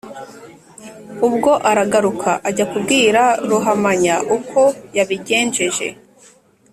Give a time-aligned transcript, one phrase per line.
[1.27, 4.61] ubwo aragaruka ajya kubwira ruhamanya uko
[4.97, 5.87] yabigenjeje.